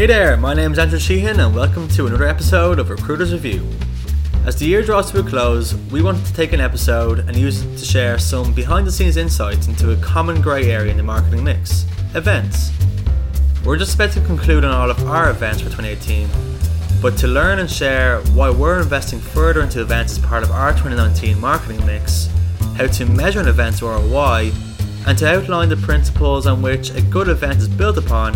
[0.00, 3.68] Hey there, my name is Andrew Sheehan, and welcome to another episode of Recruiters Review.
[4.46, 7.62] As the year draws to a close, we wanted to take an episode and use
[7.62, 11.02] it to share some behind the scenes insights into a common grey area in the
[11.02, 11.84] marketing mix
[12.14, 12.72] events.
[13.62, 16.30] We're just about to conclude on all of our events for 2018,
[17.02, 20.70] but to learn and share why we're investing further into events as part of our
[20.70, 22.30] 2019 marketing mix,
[22.74, 24.50] how to measure an event's ROI,
[25.06, 28.34] and to outline the principles on which a good event is built upon,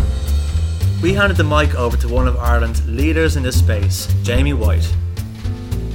[1.05, 4.91] we handed the mic over to one of Ireland's leaders in this space, Jamie White.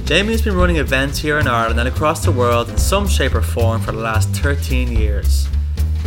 [0.05, 3.35] Jamie has been running events here in Ireland and across the world in some shape
[3.35, 5.49] or form for the last 13 years.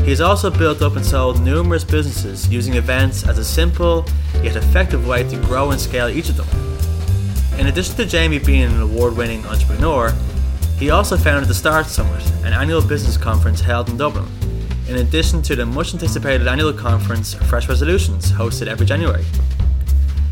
[0.05, 4.07] He has also built up and sold numerous businesses using events as a simple
[4.43, 7.61] yet effective way to grow and scale each of them.
[7.61, 10.15] In addition to Jamie being an award winning entrepreneur,
[10.79, 14.25] he also founded the Start Summit, an annual business conference held in Dublin,
[14.89, 19.25] in addition to the much anticipated annual conference Fresh Resolutions, hosted every January.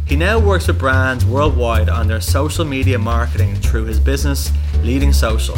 [0.06, 4.50] He now works with brands worldwide on their social media marketing through his business,
[4.82, 5.56] Leading Social.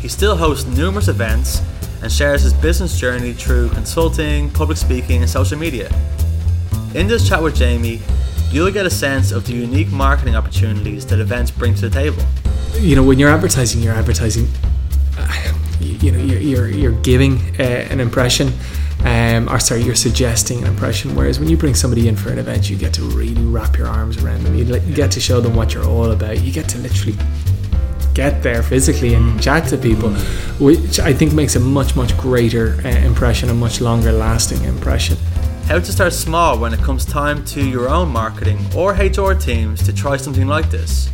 [0.00, 1.60] He still hosts numerous events
[2.02, 5.90] and shares his business journey through consulting, public speaking, and social media.
[6.94, 8.00] In this chat with Jamie,
[8.52, 12.22] you'll get a sense of the unique marketing opportunities that events bring to the table.
[12.78, 14.46] You know, when you're advertising, you're advertising.
[15.18, 18.52] Uh, You know, you're you're, you're giving uh, an impression
[19.04, 21.14] um, or sorry, you're suggesting an impression.
[21.14, 23.86] Whereas when you bring somebody in for an event, you get to really wrap your
[23.86, 24.54] arms around them.
[24.54, 26.40] You, you get to show them what you're all about.
[26.40, 27.16] You get to literally
[28.14, 30.10] get there physically and chat to people,
[30.58, 35.16] which I think makes a much, much greater uh, impression, a much longer lasting impression.
[35.66, 39.82] How to start small when it comes time to your own marketing or HR teams
[39.82, 41.10] to try something like this.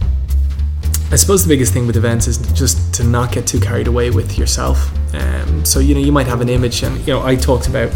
[1.12, 4.08] I suppose the biggest thing with events is just to not get too carried away
[4.08, 4.90] with yourself.
[5.14, 7.90] Um, so you know you might have an image, and you know I talked about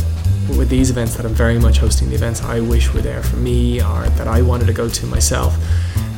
[0.51, 3.37] with these events that I'm very much hosting the events I wish were there for
[3.37, 5.57] me or that I wanted to go to myself.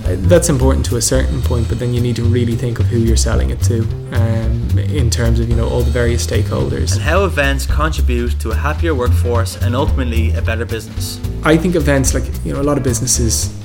[0.06, 2.86] Uh, that's important to a certain point, but then you need to really think of
[2.86, 3.82] who you're selling it to,
[4.12, 8.50] um, in terms of you know all the various stakeholders and how events contribute to
[8.50, 11.20] a happier workforce and ultimately a better business.
[11.44, 13.56] I think events like you know a lot of businesses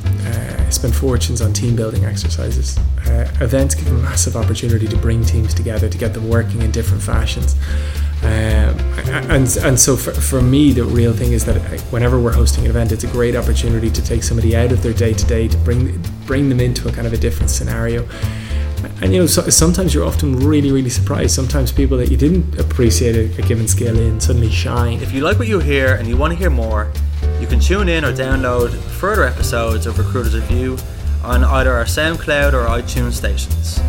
[0.73, 2.77] spend fortunes on team building exercises.
[3.05, 6.71] Uh, events give a massive opportunity to bring teams together, to get them working in
[6.71, 7.55] different fashions.
[8.23, 8.79] Um,
[9.29, 11.57] and and so for, for me, the real thing is that
[11.91, 14.93] whenever we're hosting an event, it's a great opportunity to take somebody out of their
[14.93, 18.07] day to day to bring bring them into a kind of a different scenario.
[19.01, 21.35] And you know, so, sometimes you're often really, really surprised.
[21.35, 25.01] Sometimes people that you didn't appreciate a, a given skill in suddenly shine.
[25.01, 26.91] If you like what you hear and you want to hear more,
[27.43, 30.77] you can tune in or download further episodes of Recruiters Review
[31.25, 33.81] on either our SoundCloud or iTunes stations.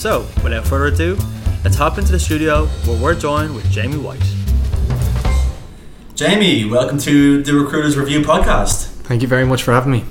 [0.00, 1.18] So, without further ado,
[1.64, 4.22] let's hop into the studio where we're joined with Jamie White.
[6.14, 8.86] Jamie, welcome to the Recruiters Review podcast.
[9.02, 10.04] Thank you very much for having me.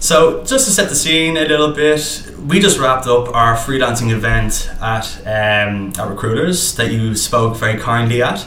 [0.00, 4.10] So, just to set the scene a little bit, we just wrapped up our freelancing
[4.10, 8.44] event at, um, at Recruiters that you spoke very kindly at.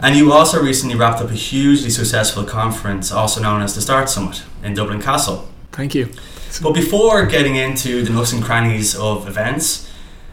[0.00, 4.08] And you also recently wrapped up a hugely successful conference, also known as the Start
[4.08, 5.48] Summit in Dublin Castle.
[5.72, 6.10] Thank you.
[6.62, 9.90] But before getting into the nooks and crannies of events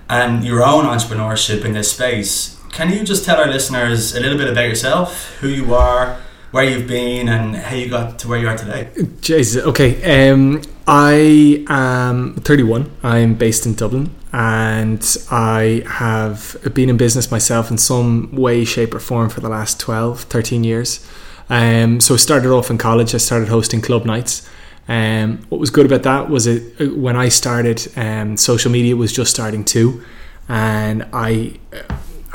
[0.08, 4.38] and your own entrepreneurship in this space, can you just tell our listeners a little
[4.38, 6.20] bit about yourself, who you are,
[6.56, 8.88] where you've been and how you got to where you are today.
[9.20, 10.30] Jesus, okay.
[10.30, 12.90] Um, I am 31.
[13.03, 18.94] I'm based in Dublin and I have been in business myself in some way, shape,
[18.94, 21.07] or form for the last 12, 13 years.
[21.50, 24.46] Um, so I started off in college, I started hosting club nights.
[24.90, 29.13] Um, what was good about that was it when I started, um, social media was
[29.13, 30.03] just starting too,
[30.50, 31.57] and I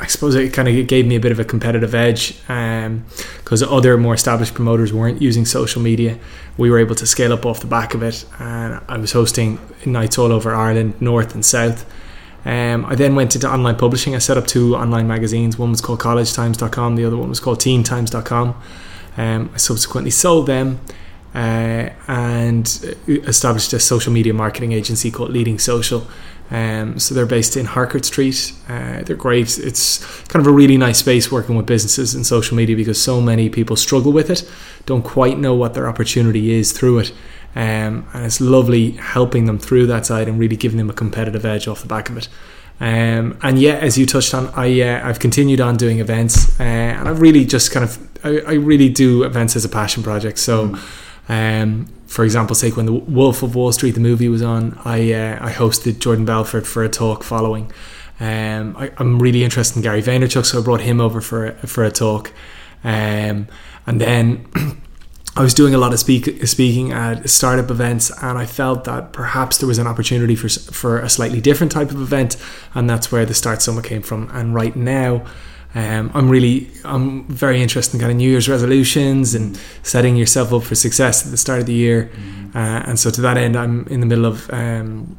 [0.01, 3.73] I suppose it kind of gave me a bit of a competitive edge because um,
[3.73, 6.17] other more established promoters weren't using social media.
[6.57, 9.59] We were able to scale up off the back of it, and I was hosting
[9.85, 11.85] nights all over Ireland, north and south.
[12.45, 14.15] Um, I then went into online publishing.
[14.15, 15.59] I set up two online magazines.
[15.59, 18.59] One was called collegetimes.com, the other one was called teentimes.com.
[19.17, 20.79] Um, I subsequently sold them
[21.35, 26.07] uh, and established a social media marketing agency called Leading Social
[26.51, 28.53] um, so they're based in Harcourt Street.
[28.67, 29.57] Uh, they're great.
[29.57, 33.21] It's kind of a really nice space working with businesses and social media because so
[33.21, 34.49] many people struggle with it,
[34.85, 37.13] don't quite know what their opportunity is through it.
[37.55, 41.45] Um, and it's lovely helping them through that side and really giving them a competitive
[41.45, 42.27] edge off the back of it.
[42.79, 46.63] Um, and yeah, as you touched on, I uh, I've continued on doing events, uh,
[46.63, 50.37] and I really just kind of I, I, really do events as a passion project.
[50.37, 50.69] So.
[50.69, 50.79] Mm
[51.31, 55.13] um, for example, sake when the Wolf of Wall Street the movie was on, I
[55.13, 57.71] uh, I hosted Jordan Belfort for a talk following.
[58.19, 61.53] Um, I, am really interested in Gary Vaynerchuk, so I brought him over for a,
[61.65, 62.33] for a talk.
[62.83, 63.47] Um,
[63.87, 64.45] and then
[65.37, 69.13] I was doing a lot of speak, speaking at startup events, and I felt that
[69.13, 72.35] perhaps there was an opportunity for for a slightly different type of event,
[72.75, 74.29] and that's where the Start Summit came from.
[74.33, 75.25] And right now,
[75.73, 80.51] um, I'm really I'm very interested in kind of New Year's resolutions and setting yourself
[80.51, 82.11] up for success at the start of the year.
[82.13, 82.57] Mm-hmm.
[82.57, 85.17] Uh, and so to that end, I'm in the middle of um,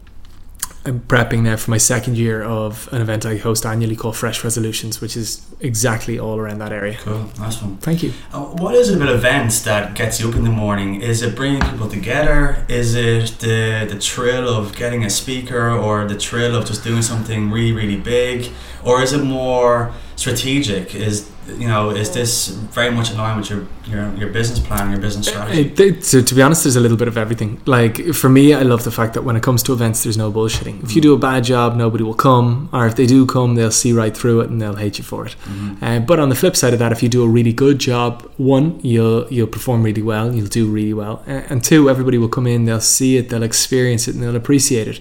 [0.84, 4.43] I'm prepping now for my second year of an event I host annually called Fresh
[4.43, 6.98] Resolutions, which is exactly all around that area.
[6.98, 7.76] Cool, nice one.
[7.76, 8.12] Thank you.
[8.32, 11.00] Uh, what is it about events that gets you up in the morning?
[11.00, 12.66] Is it bringing people together?
[12.69, 17.02] Is it the the thrill of getting a speaker, or the thrill of just doing
[17.02, 18.50] something really really big,
[18.84, 20.94] or is it more strategic?
[20.94, 24.90] Is you know, is this very much in line with your your, your business plan,
[24.92, 25.62] your business strategy?
[25.62, 27.60] It, it, so to be honest, there's a little bit of everything.
[27.66, 30.30] Like for me, I love the fact that when it comes to events, there's no
[30.30, 30.84] bullshitting.
[30.84, 33.78] If you do a bad job, nobody will come, or if they do come, they'll
[33.82, 35.34] see right through it and they'll hate you for it.
[35.44, 35.84] Mm-hmm.
[35.84, 38.22] Uh, but on the flip side of that, if you do a really good job,
[38.36, 42.46] one, you'll you'll perform really well, you'll do really well, and two, everybody will come
[42.46, 45.00] in, they'll see it, they'll experience it, and they'll appreciate it.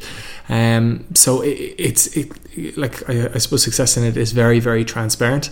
[0.50, 4.84] Um, so it, it's it, like I, I suppose success in it is very very
[4.84, 5.50] transparent.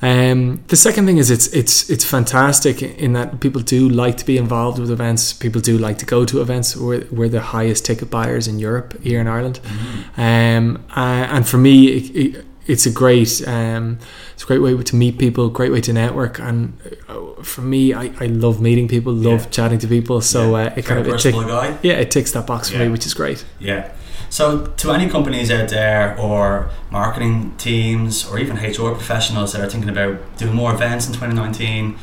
[0.00, 4.24] Um, the second thing is it's it's it's fantastic in that people do like to
[4.24, 5.32] be involved with events.
[5.32, 6.76] People do like to go to events.
[6.76, 10.20] We're, we're the highest ticket buyers in Europe here in Ireland, mm-hmm.
[10.20, 13.98] um, uh, and for me, it, it, it's a great um,
[14.34, 16.38] it's a great way to meet people, great way to network.
[16.38, 16.78] And
[17.08, 19.50] uh, for me, I, I love meeting people, love yeah.
[19.50, 20.20] chatting to people.
[20.20, 20.66] So yeah.
[20.66, 21.34] uh, it kind of it tick,
[21.82, 22.84] yeah, it ticks that box for yeah.
[22.84, 23.44] me, which is great.
[23.58, 23.90] Yeah.
[24.30, 29.68] So, to any companies out there, or marketing teams, or even HR professionals that are
[29.68, 31.98] thinking about doing more events in 2019,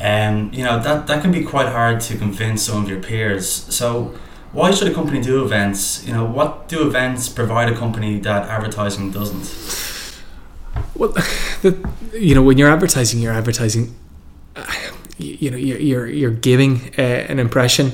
[0.00, 3.48] um, you know that that can be quite hard to convince some of your peers.
[3.48, 4.14] So,
[4.52, 6.06] why should a company do events?
[6.06, 9.48] You know, what do events provide a company that advertising doesn't?
[10.94, 11.08] Well,
[11.62, 13.94] the, you know, when you're advertising, you're advertising.
[14.54, 14.66] Uh,
[15.16, 17.92] you know, you're you're, you're giving uh, an impression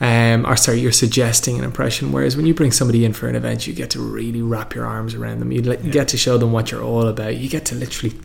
[0.00, 2.10] um, or sorry, you're suggesting an impression.
[2.10, 4.86] Whereas when you bring somebody in for an event, you get to really wrap your
[4.86, 5.52] arms around them.
[5.52, 5.76] You, yeah.
[5.76, 7.36] get to show them what you're all about.
[7.36, 8.18] You get to literally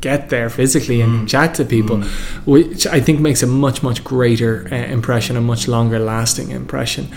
[0.00, 1.28] get there physically and mm.
[1.28, 2.46] chat to people, mm.
[2.46, 7.08] which I think makes a much much greater uh, impression, a much longer lasting impression.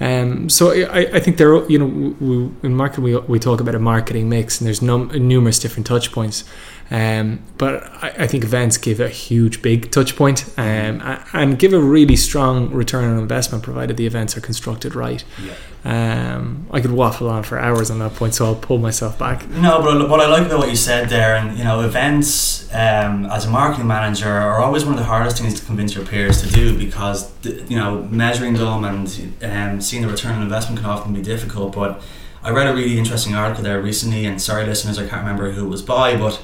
[0.00, 3.74] Um, so I, I think there, you know, we, in marketing we, we talk about
[3.74, 6.42] a marketing mix, and there's num- numerous different touch points.
[6.90, 11.00] Um, but I, I, think events give a huge, big touch point, um,
[11.32, 15.22] and give a really strong return on investment, provided the events are constructed right.
[15.40, 15.54] Yeah.
[15.84, 19.48] Um, I could waffle on for hours on that point, so I'll pull myself back.
[19.50, 23.26] No, but what I like about what you said there, and you know, events um,
[23.26, 26.42] as a marketing manager are always one of the hardest things to convince your peers
[26.42, 30.90] to do because you know measuring them and um, seeing the return on investment can
[30.90, 31.72] often be difficult.
[31.72, 32.02] But
[32.42, 35.66] I read a really interesting article there recently, and sorry, listeners, I can't remember who
[35.66, 36.42] it was by, but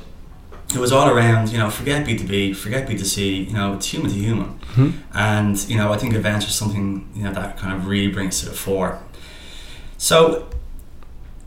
[0.75, 4.17] it was all around, you know, forget B2B, forget B2C, you know, it's human to
[4.17, 4.59] human.
[4.59, 4.91] Mm-hmm.
[5.15, 8.41] And, you know, I think events are something, you know, that kind of really brings
[8.41, 9.01] to the fore.
[9.97, 10.49] So,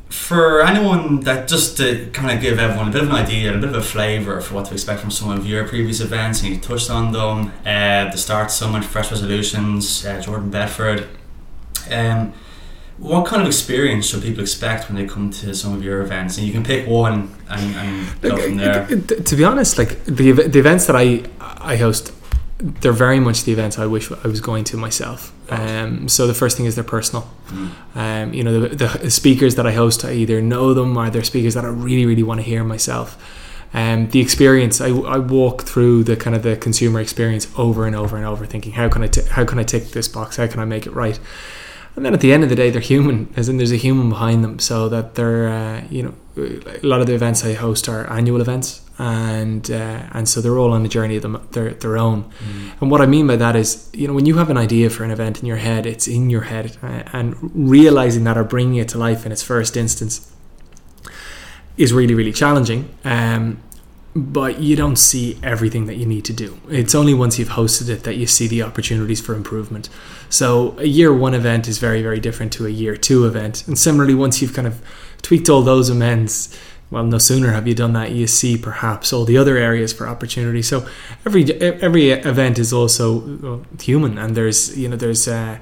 [0.09, 3.57] for anyone that just to kind of give everyone a bit of an idea, a
[3.59, 6.53] bit of a flavour for what to expect from some of your previous events, and
[6.53, 11.07] you touched on them, uh, the Start Summit, Fresh Resolutions, uh, Jordan Belfort.
[11.91, 12.33] Um,
[12.99, 16.37] what kind of experience should people expect when they come to some of your events?
[16.37, 18.85] And you can pick one and, and go from there.
[18.87, 22.11] To be honest, like the the events that I I host,
[22.57, 25.33] they're very much the events I wish I was going to myself.
[25.49, 27.29] Um, so the first thing is they're personal.
[27.47, 27.71] Mm.
[27.95, 31.23] Um, you know, the, the speakers that I host, I either know them or they're
[31.23, 33.17] speakers that I really really want to hear myself.
[33.71, 37.95] Um, the experience, I, I walk through the kind of the consumer experience over and
[37.95, 40.35] over and over, thinking how can I t- how can I tick this box?
[40.35, 41.19] How can I make it right?
[41.95, 44.09] And then at the end of the day they're human as in there's a human
[44.09, 44.59] behind them.
[44.59, 48.41] So that they're uh, you know a lot of the events I host are annual
[48.41, 48.81] events.
[48.97, 52.23] And uh, and so they're all on a journey of them their, their own.
[52.23, 52.81] Mm.
[52.81, 55.05] and what I mean by that is you know when you have an idea for
[55.05, 56.77] an event in your head it's in your head
[57.13, 60.29] and realizing that or bringing it to life in its first instance
[61.77, 62.89] is really really challenging.
[63.05, 63.61] Um,
[64.19, 66.59] but you don't see everything that you need to do.
[66.69, 69.89] It's only once you've hosted it that you see the opportunities for improvement.
[70.29, 73.67] So a year one event is very, very different to a year two event.
[73.67, 74.81] And similarly, once you've kind of
[75.21, 76.57] tweaked all those amends,
[76.91, 80.07] well, no sooner have you done that, you see perhaps all the other areas for
[80.07, 80.61] opportunity.
[80.61, 80.87] So
[81.25, 85.59] every every event is also human, and there's you know there's uh,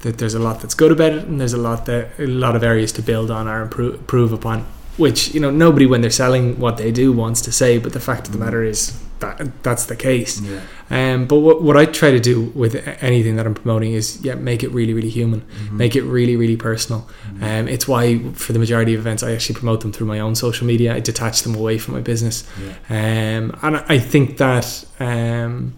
[0.00, 2.64] there's a lot that's good about it, and there's a lot that a lot of
[2.64, 6.58] areas to build on or improve, improve upon which you know nobody when they're selling
[6.58, 9.86] what they do wants to say but the fact of the matter is that that's
[9.86, 10.60] the case yeah.
[10.90, 14.34] um, but what, what I try to do with anything that I'm promoting is yeah
[14.34, 15.76] make it really really human mm-hmm.
[15.76, 17.44] make it really really personal mm-hmm.
[17.44, 20.34] um, it's why for the majority of events I actually promote them through my own
[20.34, 23.38] social media I detach them away from my business yeah.
[23.38, 25.74] um, and I think that um,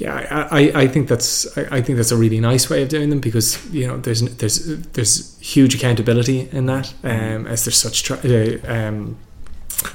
[0.00, 3.20] yeah, I, I, think that's I, think that's a really nice way of doing them
[3.20, 8.18] because you know there's there's there's huge accountability in that um, as there's such tra-
[8.24, 9.18] uh, um,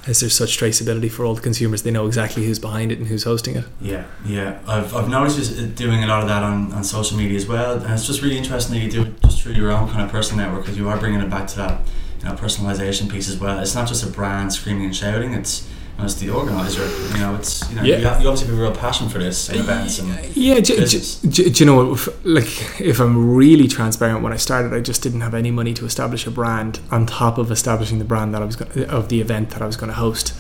[0.08, 3.08] as there's such traceability for all the consumers they know exactly who's behind it and
[3.08, 4.60] who's hosting it Yeah, yeah.
[4.68, 7.80] I've, I've noticed you doing a lot of that on, on social media as well,
[7.80, 10.12] and it's just really interesting that you do it just through your own kind of
[10.12, 11.82] personal network because you are bringing it back to that
[12.20, 13.60] you know personalization piece as well.
[13.60, 15.68] It's not just a brand screaming and shouting; it's
[16.00, 16.86] it's the organizer.
[17.14, 17.98] You know, it's you know Yeah.
[17.98, 20.86] you, ha- you obviously have a real passion for this and events and Yeah, do,
[20.86, 21.00] do,
[21.30, 21.94] do, do you know what?
[22.00, 25.74] if- Like, if I'm really transparent, when I started, I just didn't have any money
[25.74, 29.10] to establish a brand on top of establishing the brand that I was go- of
[29.10, 30.34] the event that I was going to host.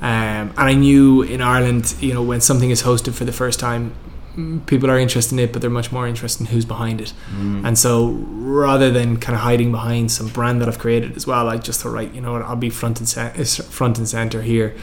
[0.00, 3.60] Um, and I knew in Ireland, you know, when something is hosted for the first
[3.60, 3.92] time,
[4.36, 7.12] mm, people are interested in it, but they're much more interested in who's behind it.
[7.36, 7.64] Mm.
[7.66, 11.48] And so, rather than kind of hiding behind some brand that I've created as well,
[11.48, 13.08] I just thought, right, you know what, I'll be front and
[13.48, 14.74] front and center here.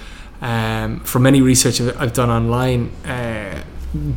[0.42, 3.64] Um, from any research I've done online, uh,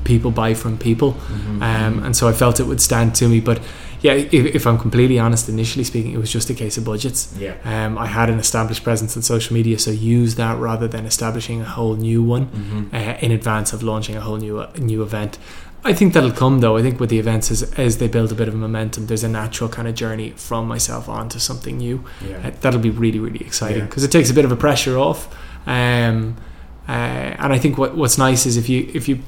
[0.05, 1.63] people buy from people, Mhm.
[1.63, 3.41] um, and so I felt it would stand to me.
[3.41, 3.59] But
[4.03, 7.29] yeah, if, if I'm completely honest, initially speaking, it was just a case of budgets.
[7.39, 7.55] yeah.
[7.65, 11.61] Um, I had an established presence on social media, so use that rather than establishing
[11.63, 12.95] a whole new one Mm-hmm.
[12.95, 15.39] uh, in advance of launching a whole new uh, new event.
[15.85, 16.77] I think that'll come though.
[16.77, 19.29] I think with the events as as they build a bit of momentum, there's a
[19.29, 22.05] natural kind of journey from myself on to something new.
[22.29, 22.37] Yeah.
[22.49, 23.87] Uh, that'll be really really exciting Yeah.
[23.87, 25.27] because it takes a bit of a pressure off.
[25.67, 26.37] Um,
[26.89, 26.93] uh,
[27.39, 29.21] and I think what what's nice is if you if you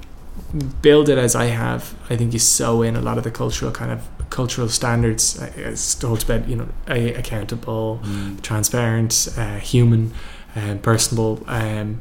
[0.83, 3.71] build it as I have, I think you sew in a lot of the cultural
[3.73, 4.01] kind of
[4.31, 5.39] cultural standards.
[5.41, 8.41] uh, It's talks about you know accountable, Mm.
[8.43, 10.13] transparent, uh, human,
[10.57, 12.01] um, personable, um,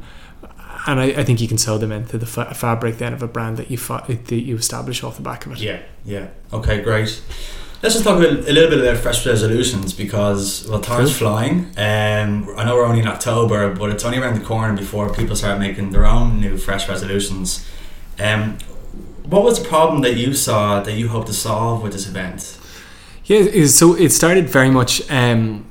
[0.86, 3.28] and I, I think you can sew them into the fa- fabric then of a
[3.28, 5.58] brand that you fa- that you establish off the back of it.
[5.58, 6.26] Yeah, yeah.
[6.52, 7.22] Okay, great.
[7.84, 11.28] Let's just talk a, a little bit about fresh resolutions because well, time's Cool.
[11.28, 11.66] flying.
[11.76, 15.36] Um, I know we're only in October, but it's only around the corner before people
[15.36, 17.62] start making their own new fresh resolutions.
[18.18, 18.56] Um,
[19.24, 22.58] what was the problem that you saw that you hope to solve with this event?
[23.26, 25.02] Yeah, so it started very much.
[25.10, 25.66] Um,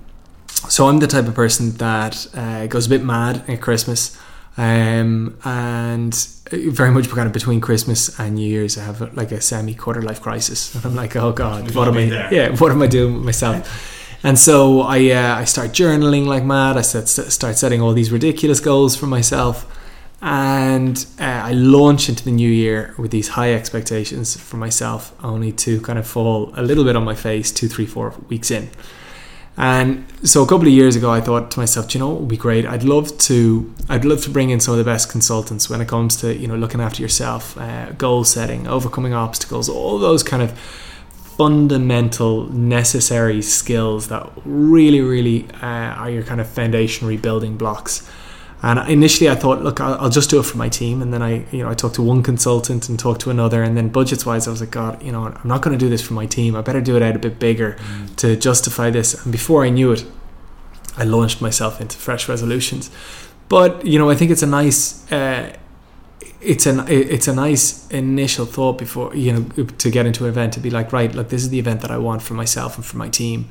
[0.70, 4.16] so I'm the type of person that uh, goes a bit mad at Christmas,
[4.58, 6.14] um, and
[6.52, 10.02] very much kind of between Christmas and New Year's, I have like a semi quarter
[10.02, 12.10] life crisis, and I'm like, oh god, what am I?
[12.10, 12.34] there.
[12.34, 13.90] Yeah, what am I doing with myself?
[14.26, 16.78] And so I uh, I start journaling like mad.
[16.78, 19.66] I set, start setting all these ridiculous goals for myself,
[20.22, 25.52] and uh, I launch into the new year with these high expectations for myself, only
[25.52, 28.70] to kind of fall a little bit on my face two, three, four weeks in.
[29.56, 32.22] And so a couple of years ago, I thought to myself, "Do you know, what
[32.22, 32.66] would be great.
[32.66, 35.88] I'd love to, I'd love to bring in some of the best consultants when it
[35.88, 40.42] comes to you know looking after yourself, uh, goal setting, overcoming obstacles, all those kind
[40.42, 40.58] of
[41.38, 48.10] fundamental, necessary skills that really, really uh, are your kind of foundation rebuilding blocks."
[48.64, 51.02] And initially, I thought, look, I'll, I'll just do it for my team.
[51.02, 53.62] And then I, you know, I talked to one consultant and talked to another.
[53.62, 55.90] And then budgets wise, I was like, God, you know, I'm not going to do
[55.90, 56.56] this for my team.
[56.56, 57.78] I better do it out a bit bigger
[58.18, 59.22] to justify this.
[59.22, 60.06] And before I knew it,
[60.96, 62.90] I launched myself into fresh resolutions.
[63.50, 65.58] But you know, I think it's a nice, uh,
[66.40, 70.54] it's an it's a nice initial thought before you know to get into an event
[70.54, 72.86] to be like, right, look, this is the event that I want for myself and
[72.86, 73.50] for my team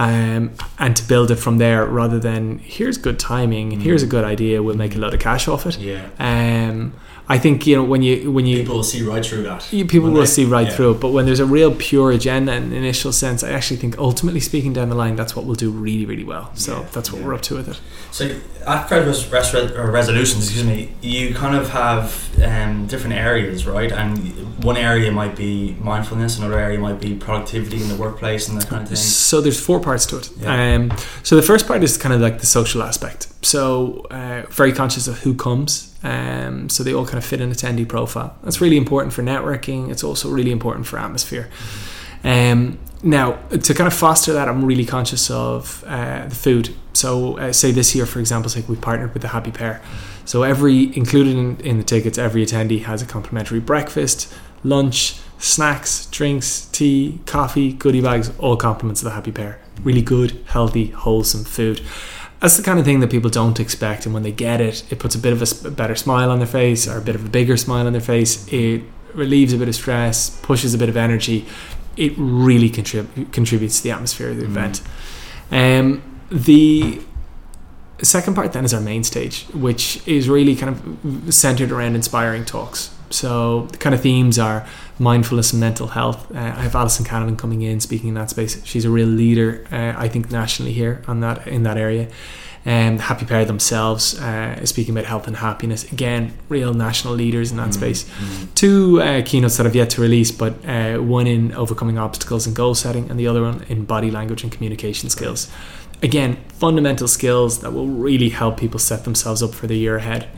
[0.00, 4.06] um, and to build it from there rather than here's good timing and here's a
[4.06, 5.78] good idea we'll make a lot of cash off it.
[5.78, 6.94] Yeah, um,
[7.34, 9.60] I think you know when you when you people will see right through that.
[9.72, 10.74] you- people will they- see right yeah.
[10.74, 13.92] through it but when there's a real pure agenda and initial sense I actually think
[13.98, 17.08] ultimately speaking down the line that's what we'll do really really well so Yeah, that's
[17.12, 17.26] what yeah.
[17.26, 17.78] we're up to with it
[18.10, 18.24] So
[18.66, 23.90] at or resolutions, excuse me, you kind of have um, different areas, right?
[23.90, 28.60] And one area might be mindfulness, another area might be productivity in the workplace and
[28.60, 28.96] that kind of thing.
[28.96, 30.30] So there's four parts to it.
[30.46, 33.28] Um, so the first part is kind of like the social aspect.
[33.42, 35.89] So uh, very conscious of who comes.
[36.02, 38.36] Um, so they all kind of fit an attendee profile.
[38.42, 39.90] That's really important for networking.
[39.90, 41.50] It's also really important for atmosphere.
[42.24, 46.74] Um, now, to kind of foster that, I'm really conscious of uh, the food.
[46.92, 49.80] So, uh, say this year, for example, say we partnered with the Happy Pear.
[50.26, 54.32] So, every included in, in the tickets, every attendee has a complimentary breakfast,
[54.64, 59.58] lunch, snacks, drinks, tea, coffee, goodie bags, all compliments of the Happy Pear.
[59.82, 61.80] Really good, healthy, wholesome food.
[62.40, 64.98] That's the kind of thing that people don't expect, and when they get it, it
[64.98, 67.28] puts a bit of a better smile on their face, or a bit of a
[67.28, 68.46] bigger smile on their face.
[68.50, 68.82] It
[69.14, 71.44] relieves a bit of stress, pushes a bit of energy.
[71.96, 74.56] It really contrib- contributes to the atmosphere of the Mm.
[74.56, 74.80] event.
[75.52, 77.00] Um, the
[78.00, 80.74] second part then is our main stage, which is really kind
[81.26, 82.90] of centered around inspiring talks.
[83.10, 84.66] So the kind of themes are
[84.98, 86.30] mindfulness and mental health.
[86.34, 88.64] Uh, I have Alison Canavan coming in speaking in that space.
[88.64, 92.08] She's a real leader, uh, I think, nationally here on that in that area.
[92.66, 95.90] Um, Happy Pear themselves, uh, speaking about health and happiness.
[95.90, 98.04] Again, real national leaders in that space.
[98.54, 102.54] Two uh, keynotes that I've yet to release, but uh, one in overcoming obstacles and
[102.54, 105.50] goal setting, and the other one in body language and communication skills.
[106.02, 110.28] Again, fundamental skills that will really help people set themselves up for the year ahead.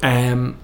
[0.00, 0.58] Um,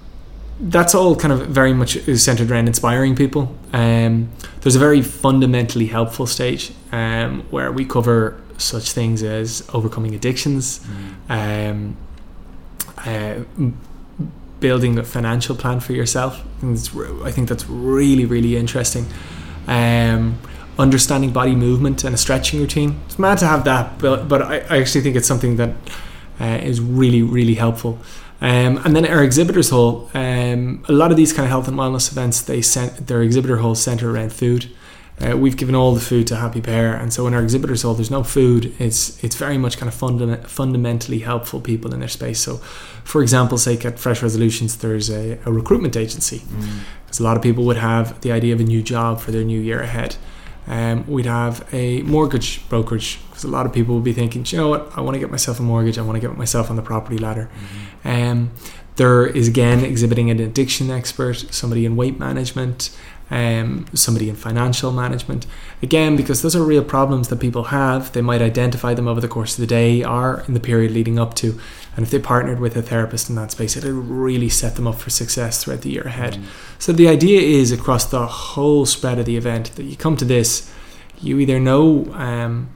[0.61, 3.55] that's all kind of very much centered around inspiring people.
[3.73, 10.15] Um, there's a very fundamentally helpful stage um, where we cover such things as overcoming
[10.15, 10.85] addictions,
[11.29, 11.97] um,
[12.99, 13.37] uh,
[14.59, 16.41] building a financial plan for yourself.
[16.41, 19.07] I think, it's re- I think that's really, really interesting.
[19.69, 20.41] Um,
[20.77, 23.01] understanding body movement and a stretching routine.
[23.07, 25.71] It's mad to have that, but, but I, I actually think it's something that
[26.41, 27.99] uh, is really, really helpful.
[28.41, 31.77] Um, and then our exhibitors hall, um, a lot of these kind of health and
[31.77, 34.71] wellness events, they sent their exhibitor hall center around food.
[35.21, 37.95] Uh, we've given all the food to Happy Pear, and so in our exhibitors hall,
[37.95, 38.73] there's no food.
[38.79, 42.39] It's it's very much kind of fundament, fundamentally helpful people in their space.
[42.39, 42.59] So,
[43.03, 46.43] for example, sake at Fresh Resolutions, there's a, a recruitment agency
[47.05, 49.43] because a lot of people would have the idea of a new job for their
[49.43, 50.15] new year ahead.
[50.69, 54.55] Um, we'd have a mortgage brokerage because a lot of people would be thinking, "Do
[54.55, 55.99] you know what, I want to get myself a mortgage.
[55.99, 57.49] I want to get myself on the property ladder.
[58.05, 58.51] Um,
[58.97, 62.91] there is again exhibiting an addiction expert, somebody in weight management,
[63.31, 65.47] um, somebody in financial management.
[65.83, 68.13] Again, because those are real problems that people have.
[68.13, 71.19] They might identify them over the course of the day or in the period leading
[71.19, 71.59] up to.
[71.97, 74.97] And if they partnered with a therapist in that space, it'll really set them up
[74.97, 76.39] for success throughout the year ahead.
[76.79, 80.25] So the idea is across the whole spread of the event that you come to
[80.25, 80.73] this,
[81.21, 82.71] you either know um,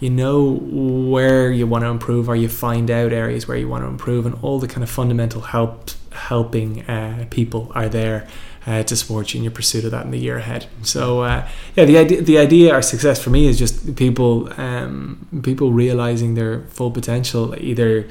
[0.00, 3.84] you know where you want to improve or you find out areas where you want
[3.84, 8.26] to improve and all the kind of fundamental help helping uh, people are there
[8.66, 10.66] uh, to support you in your pursuit of that in the year ahead.
[10.82, 15.26] So uh, yeah the idea the idea or success for me is just people um,
[15.42, 18.08] people realizing their full potential either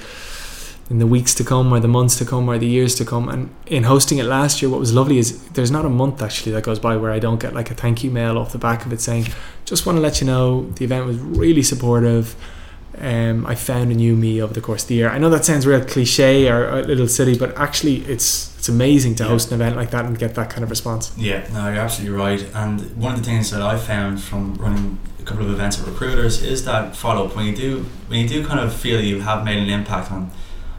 [0.89, 3.29] in the weeks to come or the months to come or the years to come.
[3.29, 6.51] And in hosting it last year what was lovely is there's not a month actually
[6.51, 8.85] that goes by where I don't get like a thank you mail off the back
[8.85, 9.27] of it saying
[9.63, 12.35] just want to let you know the event was really supportive
[13.01, 15.43] um, I found a new me over the course of the year I know that
[15.45, 19.29] sounds real cliche or a little silly but actually it's it's amazing to Yeah.
[19.29, 22.15] host an event like that and get that kind of response Yeah, no, you're absolutely
[22.17, 22.45] right.
[22.53, 25.87] And one of the things that I found from running a couple of events at
[25.87, 29.21] recruiters is that follow up when you do when you do kind of feel you
[29.21, 30.29] have made an impact on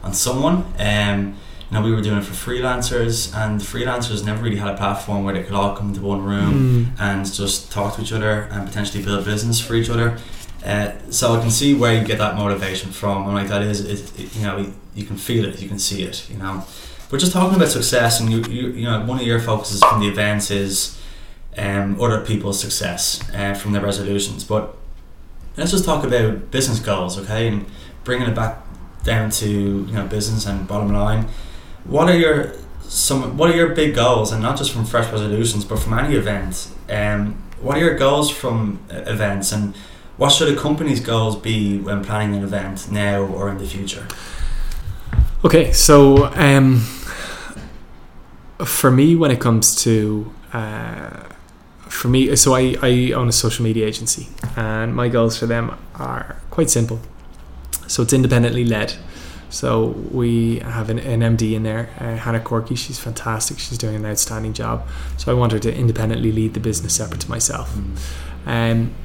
[0.03, 0.63] on someone.
[0.79, 1.35] Um,
[1.69, 5.23] you know, we were doing it for freelancers, and freelancers never really had a platform
[5.23, 6.53] where they could all come into one room
[6.97, 7.01] Mm.
[7.01, 10.17] and just talk to each other and potentially build business for each other.
[10.63, 13.81] Uh, so I can see where you get that motivation from, and like that is,
[13.81, 16.63] it, it, you know, you can feel it, you can see it, you know.
[17.09, 19.99] But just talking about success, and you, you, you know, one of your focuses from
[19.99, 20.99] the events is
[21.57, 24.43] um, other people's success uh, from their resolutions.
[24.43, 24.75] But
[25.57, 27.65] let's just talk about business goals, okay, and
[28.03, 28.59] bringing it back
[29.03, 31.27] down to you know business and bottom line.
[31.83, 33.37] What are your some?
[33.37, 36.69] What are your big goals, and not just from fresh resolutions, but from any event?
[36.89, 39.75] Um, what are your goals from uh, events, and
[40.17, 44.07] what should a company's goals be when planning an event now or in the future?
[45.43, 46.79] Okay, so um,
[48.63, 51.23] for me, when it comes to uh,
[51.89, 55.77] for me, so I, I own a social media agency, and my goals for them
[55.95, 56.99] are quite simple.
[57.87, 58.95] So it's independently led.
[59.49, 62.73] So we have an, an MD in there, uh, Hannah Corky.
[62.73, 63.59] She's fantastic.
[63.59, 64.87] She's doing an outstanding job.
[65.17, 67.77] So I want her to independently lead the business separate to myself.
[68.47, 68.95] Um,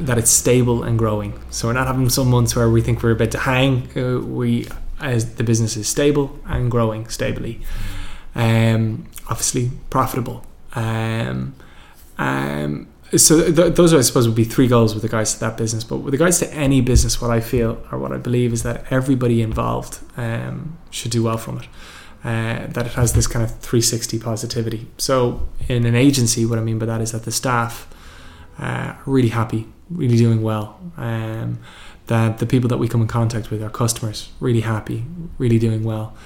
[0.00, 1.40] that it's stable and growing.
[1.50, 3.90] So we're not having some months where we think we're about to hang.
[3.96, 4.66] Uh, we,
[5.00, 7.60] as the business is stable and growing stably,
[8.34, 10.44] um, obviously profitable.
[10.74, 11.54] Um,
[12.18, 15.82] um, so th- those, I suppose, would be three goals with regards to that business.
[15.84, 18.90] But with regards to any business, what I feel or what I believe is that
[18.90, 21.66] everybody involved um, should do well from it.
[22.24, 24.88] Uh, that it has this kind of 360 positivity.
[24.98, 27.88] So in an agency, what I mean by that is that the staff
[28.58, 30.80] uh, really happy, really doing well.
[30.96, 31.58] Um,
[32.06, 35.04] that the people that we come in contact with, our customers, really happy,
[35.36, 36.16] really doing well.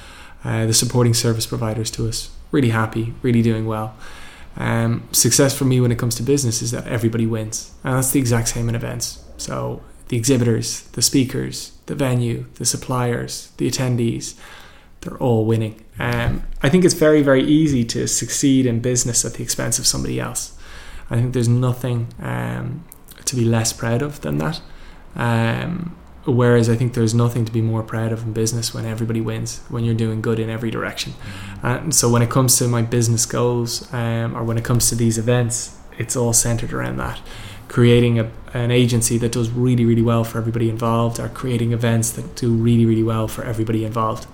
[0.45, 3.97] Uh, the supporting service providers to us, really happy, really doing well.
[4.57, 8.11] Um, success for me when it comes to business is that everybody wins, and that's
[8.11, 9.25] the exact same in events.
[9.37, 14.35] So the exhibitors, the speakers, the venue, the suppliers, the attendees,
[15.01, 15.85] they're all winning.
[15.99, 19.87] Um, I think it's very, very easy to succeed in business at the expense of
[19.87, 20.57] somebody else.
[21.13, 22.85] I think there's nothing um,
[23.25, 24.61] to be less proud of than that.
[25.15, 25.95] Um,
[26.25, 29.61] whereas I think there's nothing to be more proud of in business when everybody wins,
[29.69, 31.13] when you're doing good in every direction.
[31.63, 34.95] And so when it comes to my business goals, um, or when it comes to
[34.95, 37.21] these events, it's all centered around that.
[37.73, 42.11] creating a, an agency that does really, really well for everybody involved, or creating events
[42.13, 44.27] that do really, really well for everybody involved.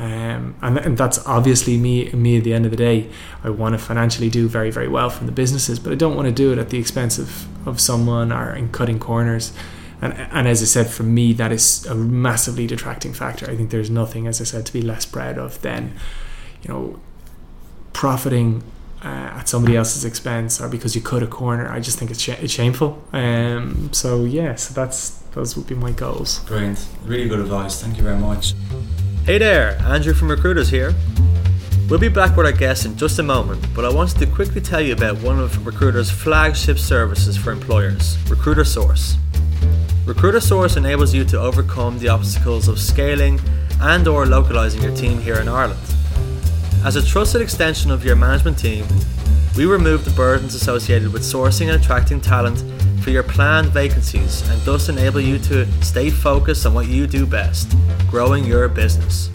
[0.00, 3.10] Um, and, and that's obviously me me at the end of the day
[3.42, 6.26] I want to financially do very very well from the businesses but I don't want
[6.26, 9.52] to do it at the expense of, of someone or in cutting corners
[10.00, 13.70] and, and as I said for me that is a massively detracting factor I think
[13.70, 15.96] there's nothing as I said to be less proud of than
[16.62, 17.00] you know
[17.92, 18.62] profiting
[19.04, 22.20] uh, at somebody else's expense or because you cut a corner I just think it's,
[22.20, 26.86] sh- it's shameful um, so yeah so that's those would be my goals Brilliant.
[27.04, 27.82] Really good advice.
[27.82, 28.54] Thank you very much.
[29.28, 30.94] Hey there, Andrew from Recruiters here.
[31.90, 34.62] We'll be back with our guest in just a moment, but I wanted to quickly
[34.62, 39.18] tell you about one of Recruiter's flagship services for employers, Recruiter Source.
[40.06, 43.38] Recruiter Source enables you to overcome the obstacles of scaling
[43.82, 45.78] and or localizing your team here in Ireland.
[46.82, 48.86] As a trusted extension of your management team,
[49.58, 52.64] we remove the burdens associated with sourcing and attracting talent
[53.08, 57.74] your planned vacancies and thus enable you to stay focused on what you do best
[58.10, 59.30] growing your business.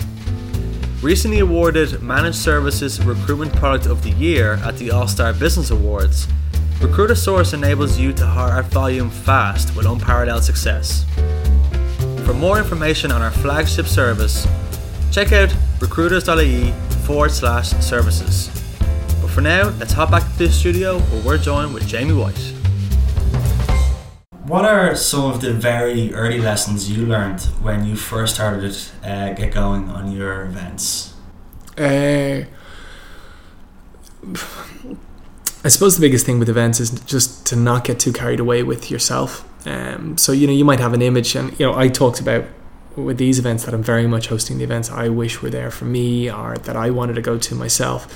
[1.01, 6.27] Recently awarded Managed Services Recruitment Product of the Year at the All Star Business Awards,
[6.81, 11.05] Recruiter Source enables you to hire at volume fast with unparalleled success.
[12.25, 14.47] For more information on our flagship service,
[15.11, 16.71] check out recruiters.ie
[17.05, 18.47] forward slash services.
[19.21, 22.62] But for now, let's hop back to the studio where we're joined with Jamie White.
[24.53, 29.33] What are some of the very early lessons you learned when you first started uh,
[29.33, 31.15] get going on your events?
[31.75, 32.43] Uh,
[35.63, 38.61] I suppose the biggest thing with events is just to not get too carried away
[38.61, 39.43] with yourself.
[39.67, 42.45] Um, so you know you might have an image, and you know I talked about
[42.95, 45.85] with these events that I'm very much hosting the events I wish were there for
[45.85, 48.07] me or that I wanted to go to myself.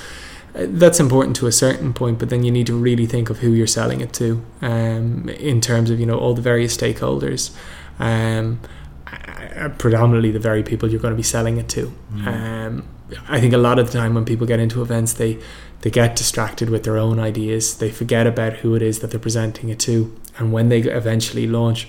[0.53, 3.51] That's important to a certain point, but then you need to really think of who
[3.51, 7.55] you're selling it to, um, in terms of you know all the various stakeholders.
[7.99, 8.60] Um,
[9.57, 11.93] uh, predominantly the very people you're going to be selling it to.
[12.25, 12.88] Um,
[13.27, 15.39] I think a lot of the time when people get into events, they
[15.81, 17.77] they get distracted with their own ideas.
[17.77, 21.47] They forget about who it is that they're presenting it to, and when they eventually
[21.47, 21.88] launch,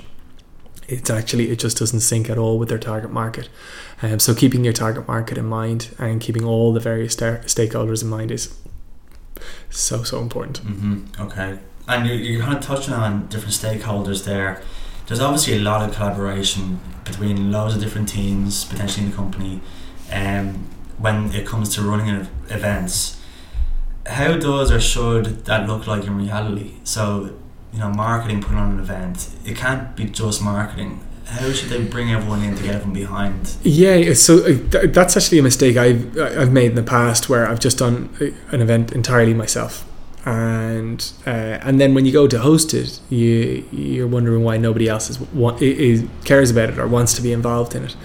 [0.87, 3.49] it's actually it just doesn't sync at all with their target market.
[4.01, 8.03] Um, so keeping your target market in mind and keeping all the various sta- stakeholders
[8.03, 8.57] in mind is
[9.71, 10.61] so so important.
[10.65, 11.23] Mm-hmm.
[11.23, 11.59] Okay.
[11.87, 14.63] And you're, you're kind of touching on different stakeholders there.
[15.07, 19.61] There's obviously a lot of collaboration between loads of different teams, potentially in the company,
[20.13, 20.67] um,
[20.99, 23.19] when it comes to running events.
[24.07, 26.75] How does or should that look like in reality?
[26.85, 27.37] So,
[27.73, 31.01] you know, marketing putting on an event, it can't be just marketing.
[31.29, 33.57] How should they bring everyone in to get everyone behind?
[33.63, 37.61] Yeah, so uh, that's actually a mistake I've I've made in the past where I've
[37.61, 39.87] just done uh, an event entirely myself,
[40.25, 44.89] and uh, and then when you go to host it, you you're wondering why nobody
[44.89, 45.19] else is,
[45.61, 47.97] is cares about it or wants to be involved in it.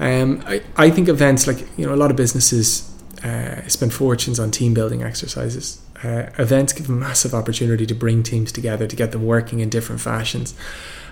[0.00, 2.90] Um, I I think events like you know a lot of businesses
[3.22, 5.80] uh, spend fortunes on team building exercises.
[6.02, 9.68] Uh, events give a massive opportunity to bring teams together to get them working in
[9.68, 10.54] different fashions.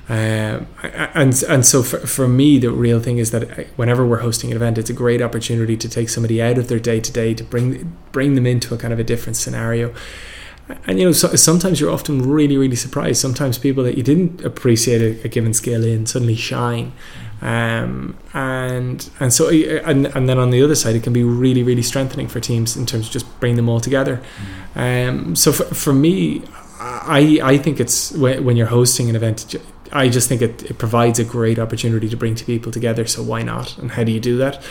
[0.09, 4.51] Um, and and so for, for me, the real thing is that whenever we're hosting
[4.51, 7.35] an event, it's a great opportunity to take somebody out of their day to day
[7.35, 9.95] to bring bring them into a kind of a different scenario.
[10.87, 13.21] And you know, so, sometimes you're often really, really surprised.
[13.21, 16.93] Sometimes people that you didn't appreciate a, a given skill in suddenly shine,
[17.41, 21.63] um, and and so and and then on the other side, it can be really,
[21.63, 24.21] really strengthening for teams in terms of just bringing them all together.
[24.75, 26.43] Um, so for, for me,
[26.81, 29.55] I I think it's when, when you're hosting an event.
[29.93, 33.07] I just think it, it provides a great opportunity to bring two people together.
[33.07, 33.77] So why not?
[33.79, 34.63] And how do you do that?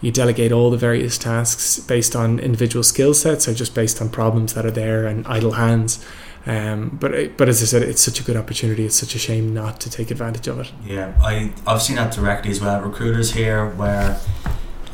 [0.00, 4.08] You delegate all the various tasks based on individual skill sets or just based on
[4.08, 6.04] problems that are there and idle hands.
[6.46, 8.86] Um, but but as I said, it's such a good opportunity.
[8.86, 10.72] It's such a shame not to take advantage of it.
[10.86, 12.80] Yeah, I I've seen that directly as well.
[12.80, 14.18] Recruiters here, where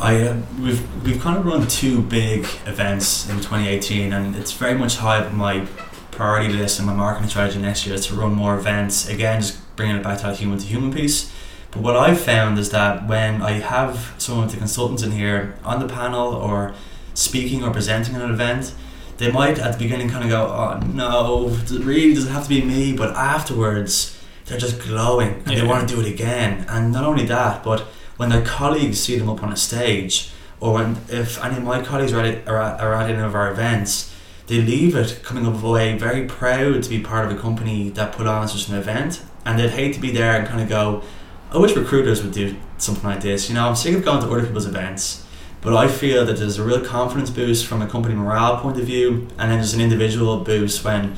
[0.01, 4.75] I uh, we've we've kind of run two big events in 2018, and it's very
[4.75, 5.67] much high up my
[6.11, 9.09] priority list and my marketing strategy next year is to run more events.
[9.09, 11.31] Again, just bringing it back to that human to human piece.
[11.71, 15.57] But what I've found is that when I have some of the consultants in here
[15.65, 16.75] on the panel or
[17.15, 18.75] speaking or presenting at an event,
[19.19, 22.45] they might at the beginning kind of go, "Oh no, it really does it have
[22.45, 25.61] to be me?" But afterwards, they're just glowing and Yeah.
[25.61, 26.65] they want to do it again.
[26.69, 27.87] And not only that, but
[28.17, 31.83] when their colleagues see them up on a stage, or when if any of my
[31.83, 34.13] colleagues are at, are at, are at any of our events,
[34.47, 38.27] they leave it coming away very proud to be part of a company that put
[38.27, 41.03] on such an event, and they'd hate to be there and kind of go,
[41.51, 44.31] "I wish recruiters would do something like this." You know, I'm sick of going to
[44.31, 45.23] other people's events.
[45.63, 48.85] But I feel that there's a real confidence boost from a company morale point of
[48.85, 51.17] view, and then there's an individual boost when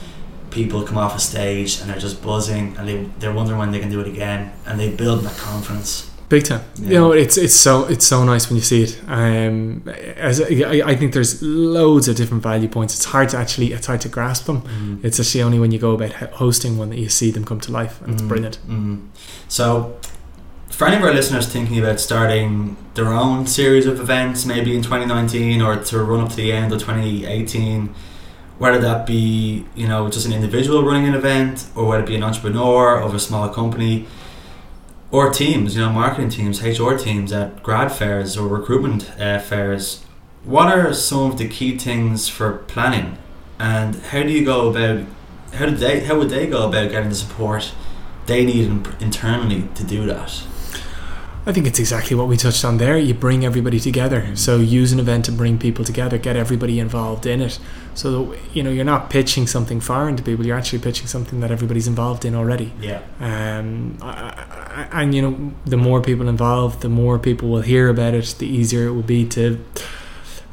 [0.50, 3.78] people come off a stage and they're just buzzing and they they're wondering when they
[3.78, 6.07] can do it again and they build that confidence.
[6.28, 6.60] Big time.
[6.76, 6.88] Yeah.
[6.88, 9.00] You know, it's it's so it's so nice when you see it.
[9.08, 9.82] Um,
[10.16, 12.94] as I, I think there's loads of different value points.
[12.94, 14.60] It's hard to actually it's hard to grasp them.
[14.62, 15.04] Mm.
[15.04, 17.72] It's actually only when you go about hosting one that you see them come to
[17.72, 18.58] life, and it's Mm, brilliant.
[18.68, 19.06] mm.
[19.48, 19.96] So,
[20.70, 24.82] for any of our listeners thinking about starting their own series of events, maybe in
[24.82, 27.94] 2019 or to run up to the end of 2018,
[28.58, 32.16] whether that be you know just an individual running an event or whether it be
[32.16, 34.06] an entrepreneur of a small company
[35.10, 40.04] or teams, you know, marketing teams, HR teams at grad fairs or recruitment uh, fairs.
[40.44, 43.18] What are some of the key things for planning,
[43.58, 45.04] and how do you go about?
[45.54, 46.00] How did they?
[46.00, 47.72] How would they go about getting the support
[48.26, 50.42] they need in, internally to do that?
[51.46, 52.98] I think it's exactly what we touched on there.
[52.98, 54.36] You bring everybody together.
[54.36, 57.58] So use an event to bring people together, get everybody involved in it.
[57.98, 60.46] So you know you're not pitching something foreign to people.
[60.46, 62.72] You're actually pitching something that everybody's involved in already.
[62.80, 63.00] Yeah.
[63.20, 67.88] Um, I- I- and you know, the more people involved, the more people will hear
[67.88, 68.36] about it.
[68.38, 69.58] The easier it will be to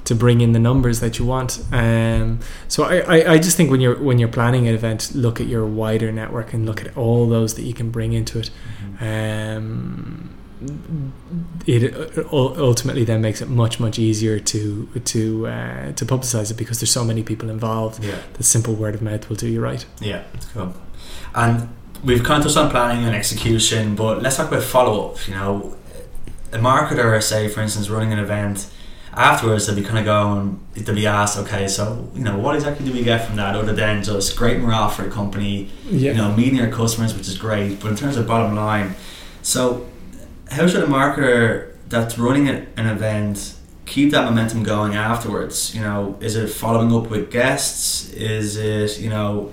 [0.05, 1.59] to bring in the numbers that you want.
[1.71, 5.39] Um, so I, I, I just think when you're when you're planning an event, look
[5.41, 8.49] at your wider network and look at all those that you can bring into it.
[9.01, 10.29] Um,
[11.67, 16.79] it ultimately then makes it much much easier to to uh, to publicize it because
[16.79, 18.03] there's so many people involved.
[18.03, 18.15] Yeah.
[18.33, 19.85] The simple word of mouth will do you right.
[19.99, 20.23] Yeah.
[20.33, 20.73] It's cool.
[21.33, 21.69] And
[22.03, 25.27] we've kind of touched on planning and execution, but let's talk about follow up.
[25.27, 25.77] You know,
[26.51, 28.71] a marketer, say for instance, running an event.
[29.17, 30.59] Afterwards, they'll be kind of going.
[30.73, 33.71] They'll be asked, okay, so you know, what exactly do we get from that, other
[33.71, 36.11] than just great morale for the company, Yeah.
[36.11, 37.79] you know, meeting our customers, which is great.
[37.79, 38.95] But in terms of bottom line,
[39.41, 39.85] so
[40.51, 43.55] how should a marketer that's running an event
[43.85, 45.73] keep that momentum going afterwards?
[45.75, 48.11] You know, is it following up with guests?
[48.13, 49.51] Is it you know?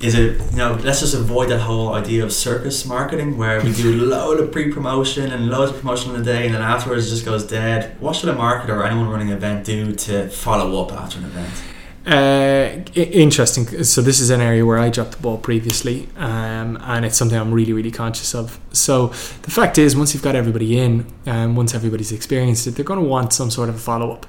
[0.00, 0.74] Is it you know?
[0.74, 4.52] Let's just avoid that whole idea of circus marketing where we do a load of
[4.52, 7.96] pre-promotion and loads of promotion on the day, and then afterwards it just goes dead.
[8.00, 11.24] What should a marketer or anyone running an event do to follow up after an
[11.24, 11.73] event?
[12.06, 13.82] Uh, interesting.
[13.84, 17.38] So this is an area where I dropped the ball previously, um, and it's something
[17.38, 18.60] I'm really, really conscious of.
[18.72, 22.84] So the fact is, once you've got everybody in, um, once everybody's experienced it, they're
[22.84, 24.26] going to want some sort of a follow up.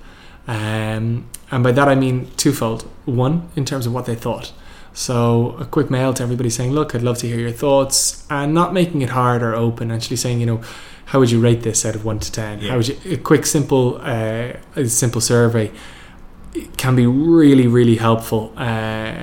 [0.48, 2.84] Um, and by that I mean twofold.
[3.06, 4.54] One, in terms of what they thought.
[4.94, 8.54] So a quick mail to everybody saying, "Look, I'd love to hear your thoughts," and
[8.54, 9.92] not making it hard or open.
[9.92, 10.62] Actually saying, you know,
[11.08, 12.62] how would you rate this out of one to ten?
[12.62, 12.72] Yeah.
[12.72, 12.98] How would you?
[13.12, 14.54] A quick, simple, uh,
[14.86, 15.72] simple survey
[16.78, 19.14] can be really, really helpful uh,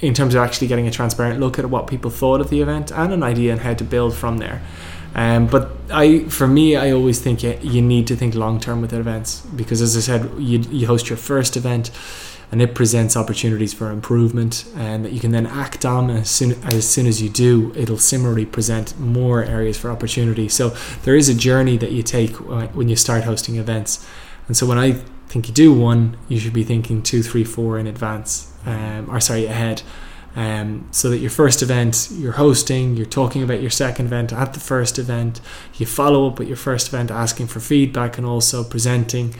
[0.00, 2.92] in terms of actually getting a transparent look at what people thought of the event
[2.92, 4.62] and an idea on how to build from there.
[5.14, 8.92] Um, but I, for me, I always think you, need to think long term with
[8.92, 11.90] events because, as I said, you, you host your first event,
[12.50, 16.10] and it presents opportunities for improvement, and that you can then act on.
[16.10, 20.48] As soon as soon as you do, it'll similarly present more areas for opportunity.
[20.48, 24.06] So there is a journey that you take when you start hosting events,
[24.46, 27.78] and so when I think you do one, you should be thinking two, three, four
[27.78, 29.82] in advance, um, or sorry, ahead.
[30.36, 34.52] Um, so that your first event you're hosting, you're talking about your second event at
[34.52, 35.40] the first event,
[35.74, 39.34] you follow up with your first event asking for feedback and also presenting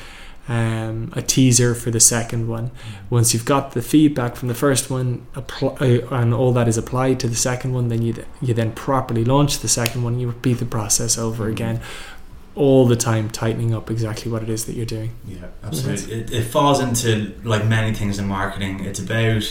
[0.48, 2.70] um, a teaser for the second one.
[3.10, 6.78] Once you've got the feedback from the first one apply, uh, and all that is
[6.78, 10.26] applied to the second one, then you, you then properly launch the second one, you
[10.26, 11.80] repeat the process over again,
[12.58, 15.10] all the time tightening up exactly what it is that you're doing.
[15.26, 16.12] Yeah, absolutely.
[16.20, 18.80] It, it falls into like many things in marketing.
[18.84, 19.44] It's about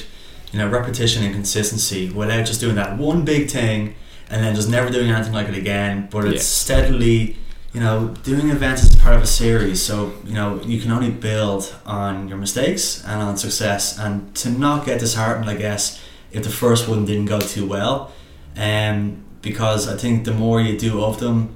[0.51, 3.95] you know repetition and consistency without just doing that one big thing
[4.29, 6.07] and then just never doing anything like it again.
[6.11, 6.63] But it's Yeah.
[6.65, 7.37] steadily,
[7.73, 9.81] you know, doing events as part of a series.
[9.81, 14.49] So you know you can only build on your mistakes and on success, and to
[14.49, 15.99] not get disheartened, I guess,
[16.31, 18.11] if the first one didn't go too well.
[18.57, 21.55] Um, because I think the more you do of them,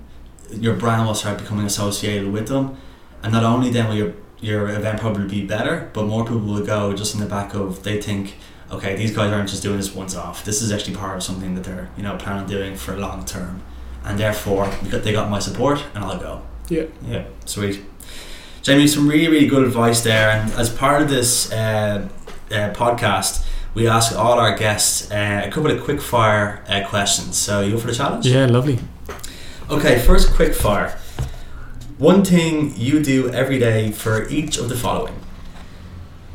[0.53, 2.77] your brand will start becoming associated with them,
[3.23, 6.65] and not only then will your your event probably be better, but more people will
[6.65, 8.35] go just in the back of they think,
[8.71, 10.43] okay, these guys aren't just doing this once off.
[10.43, 13.25] This is actually part of something that they're you know planning on doing for long
[13.25, 13.61] term,
[14.03, 16.41] and therefore because they got my support, and I'll go.
[16.69, 16.85] Yeah.
[17.05, 17.81] Yeah, sweet.
[18.61, 22.07] Jamie, some really really good advice there, and as part of this uh,
[22.51, 23.45] uh, podcast.
[23.73, 27.37] We ask all our guests uh, a couple of quick fire uh, questions.
[27.37, 28.25] So, you up for the challenge?
[28.25, 28.79] Yeah, lovely.
[29.71, 30.99] Okay, first quick fire.
[31.97, 35.13] One thing you do every day for each of the following.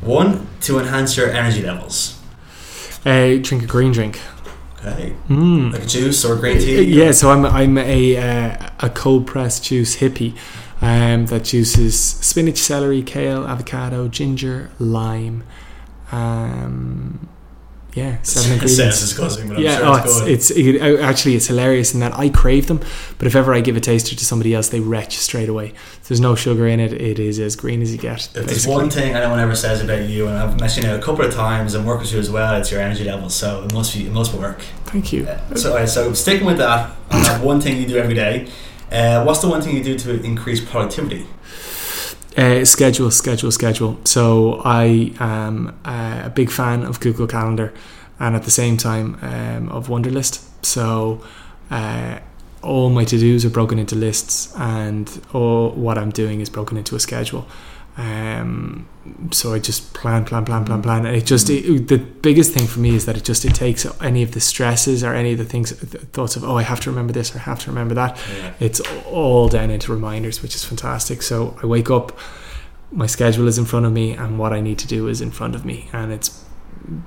[0.01, 2.19] One, to enhance your energy levels.
[3.05, 4.19] Uh, drink a green drink.
[4.79, 5.15] Okay.
[5.29, 5.71] Mm.
[5.71, 6.81] Like a juice or green tea?
[6.81, 10.35] Yeah, so I'm I'm a uh, a cold pressed juice hippie
[10.81, 15.43] um, that juices spinach, celery, kale, avocado, ginger, lime.
[16.11, 17.29] Um,
[17.97, 18.77] yeah, seven ingredients.
[18.77, 21.99] sounds disgusting, but I'm yeah, sure oh, it's it's, it's it, actually it's hilarious in
[22.01, 22.79] that I crave them,
[23.17, 25.73] but if ever I give a taster to somebody else, they retch straight away.
[26.07, 26.93] There's no sugar in it.
[26.93, 28.29] It is as green as you get.
[28.35, 31.25] If there's one thing anyone ever says about you, and I've mentioned it a couple
[31.25, 33.29] of times and work with you as well, it's your energy level.
[33.29, 34.61] So it must be, it must work.
[34.85, 35.25] Thank you.
[35.27, 38.47] Uh, So, alright, so sticking with that, on that one thing you do every day.
[38.91, 41.25] Uh, what's the one thing you do to increase productivity?
[42.37, 43.97] Uh, schedule, schedule, schedule.
[44.03, 47.73] So I am uh, a big fan of Google Calendar,
[48.19, 50.45] and at the same time um, of Wunderlist.
[50.63, 51.23] So
[51.71, 52.19] uh,
[52.61, 56.77] all my to dos are broken into lists, and all what I'm doing is broken
[56.77, 57.47] into a schedule.
[57.97, 58.87] Um,
[59.31, 62.67] so I just plan, plan, plan, plan, plan, and it just it, the biggest thing
[62.67, 65.39] for me is that it just it takes any of the stresses or any of
[65.39, 67.71] the things, th- thoughts of oh I have to remember this or I have to
[67.71, 68.53] remember that, Yeah.
[68.59, 71.21] it's all down into reminders, which is fantastic.
[71.23, 72.15] So I wake up,
[72.91, 75.31] my schedule is in front of me, and what I need to do is in
[75.31, 76.43] front of me, and it's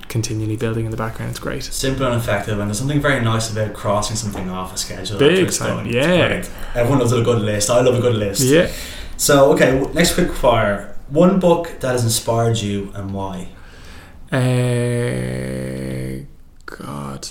[0.09, 1.31] continually building in the background.
[1.31, 1.63] It's great.
[1.63, 5.19] Simple and effective, and there's something very nice about crossing something off a schedule.
[5.19, 6.45] Big time, yeah.
[6.75, 7.71] Everyone loves a good list.
[7.71, 8.43] I love a good list.
[8.43, 8.71] Yeah.
[9.21, 10.97] So, okay, next quick fire.
[11.11, 13.49] One book that has inspired you and why?
[14.33, 16.25] Uh,
[16.65, 17.29] God,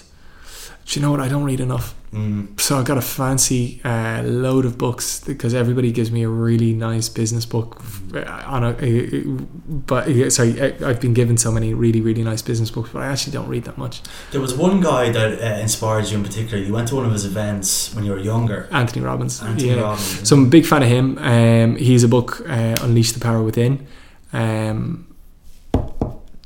[0.85, 1.19] do you know what?
[1.19, 1.95] I don't read enough.
[2.13, 2.59] Mm.
[2.59, 6.73] So I've got a fancy uh, load of books because everybody gives me a really
[6.73, 7.81] nice business book.
[8.15, 9.21] uh, On a, uh,
[9.67, 13.03] but uh, sorry, I- I've been given so many really really nice business books, but
[13.03, 14.01] I actually don't read that much.
[14.31, 16.57] There was one guy that uh, inspired you in particular.
[16.63, 18.67] You went to one of his events when you were younger.
[18.71, 19.41] Anthony Robbins.
[19.43, 19.81] Anthony yeah.
[19.81, 20.27] Robbins.
[20.27, 21.17] So I'm a big fan of him.
[21.19, 23.85] Um, he's a book, uh, Unleash the Power Within.
[24.33, 25.05] Um,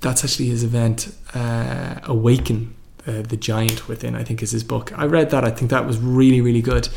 [0.02, 2.76] that's actually his event, uh, Awaken
[3.08, 4.16] uh, the Giant Within.
[4.16, 4.92] I think is his book.
[4.98, 5.44] I read that.
[5.44, 6.90] I think that was really really good.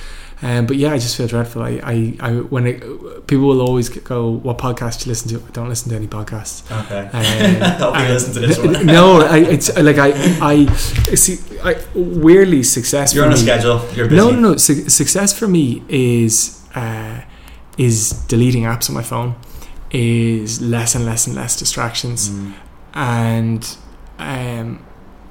[0.42, 1.62] Um, but yeah, I just feel dreadful.
[1.62, 2.80] I, I, I when it,
[3.26, 6.06] people will always go, "What podcast do you listen to?" I don't listen to any
[6.06, 6.62] podcasts.
[6.84, 7.08] Okay.
[7.08, 8.84] Um, Hope you and- listen to this one.
[8.84, 10.10] no, I, it's like I,
[10.42, 10.66] I
[11.14, 11.38] see.
[11.64, 13.14] I, weirdly, success.
[13.14, 13.80] You're for on a me- schedule.
[13.94, 14.16] You're busy.
[14.16, 14.56] no, no, no.
[14.58, 17.22] Su- success for me is uh,
[17.78, 19.36] is deleting apps on my phone,
[19.90, 22.52] is less and less and less distractions, Mm.
[22.94, 23.76] and
[24.18, 24.85] um,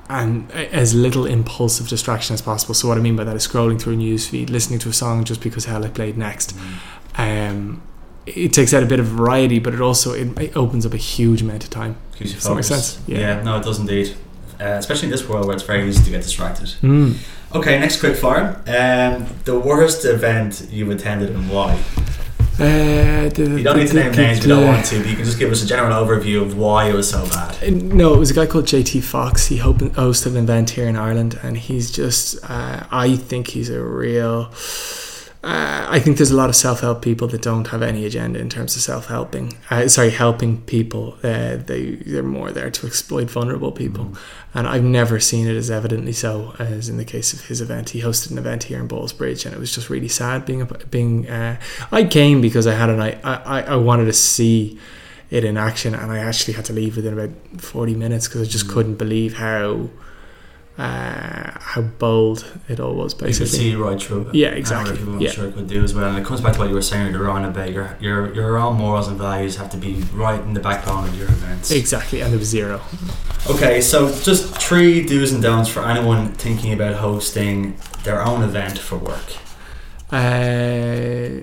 [0.10, 2.74] and as little impulsive distraction as possible.
[2.74, 4.94] So what I mean by that is scrolling through a news feed, listening to a
[4.94, 6.56] song just because hell it played next.
[6.56, 7.50] Mm.
[7.50, 7.82] Um,
[8.26, 10.98] it takes out a bit of variety, but it also it, it opens up a
[10.98, 11.98] huge amount of time.
[12.16, 12.70] Keeps you focused.
[12.70, 13.02] sense?
[13.08, 13.20] Yeah.
[13.20, 13.44] Yeah.
[13.44, 14.16] no, it does indeed.
[14.60, 16.68] Uh, especially in this world where it's very easy to get distracted.
[16.82, 17.18] Mm.
[17.54, 18.56] Okay, next quick fire.
[18.68, 21.82] Um, the worst event you've attended and why?
[22.58, 25.16] Uh, the, You don't need to name names if you don't want to, but you
[25.16, 27.62] can just give us a general overview of why it was so bad.
[27.62, 29.48] Uh, No, it was a guy called JT Foxx.
[29.48, 33.82] He hosted an event here in Ireland, and he's just, uh, I think he's a
[33.84, 34.50] real.
[35.46, 38.40] Uh, I think there's a lot of self help people that don't have any agenda
[38.40, 39.54] in terms of self helping.
[39.70, 41.20] Uh, sorry, helping people.
[41.24, 44.16] Uh, they they're more there to exploit vulnerable people,
[44.56, 47.92] and I've never seen it as evidently so as in the case of his event.
[47.92, 50.66] He hosted an event here in Ballsbridge, and it was just really sad being a,
[50.66, 51.30] being.
[51.30, 51.60] Uh,
[51.92, 54.80] I came because I had an I, I I wanted to see
[55.30, 58.46] it in action, and I actually had to leave within about forty minutes because I
[58.52, 58.74] just Mm.
[58.74, 59.90] couldn't believe how
[60.78, 63.14] uh, how bold it all was.
[63.14, 64.30] Basically, You could see right through.
[64.34, 64.98] Yeah, exactly.
[65.00, 65.30] I'm Yeah.
[65.32, 66.10] sure could do as well.
[66.10, 68.58] And it comes back to what you were saying earlier on about your, your, your
[68.58, 71.72] own morals and values have to be right in the backbone of your events.
[71.72, 72.82] exactly, and there was zero.
[73.50, 78.78] Okay, so just three do's and don'ts for anyone thinking about hosting their own event
[78.78, 79.34] for work.
[80.12, 81.42] Uh,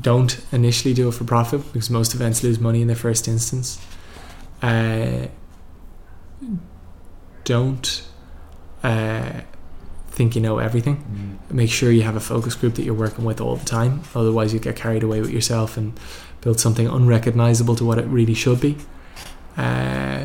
[0.00, 3.78] don't initially do it for profit because most events lose money in their first instance.
[4.62, 5.26] Uh,
[7.44, 8.02] don't
[8.82, 9.40] uh,
[10.10, 11.38] think you know everything.
[11.50, 14.02] Make sure you have a focus group that you're working with all the time.
[14.14, 15.98] Otherwise, you get carried away with yourself and
[16.40, 18.76] build something unrecognizable to what it really should be.
[19.56, 20.24] Uh,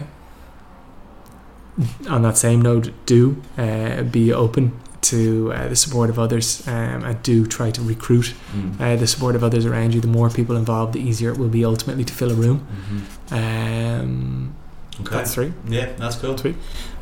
[2.09, 7.03] on that same note, do uh, be open to uh, the support of others um,
[7.03, 8.79] and do try to recruit Mm.
[8.79, 9.99] uh, the support of others around you.
[10.01, 12.65] The more people involved, the easier it will be ultimately to fill a room.
[13.31, 14.01] Mhm.
[14.01, 14.44] Um,
[15.01, 15.15] Okay.
[15.15, 15.51] That's three.
[15.67, 16.37] Yeah, that's cool.
[16.37, 16.55] Sweet.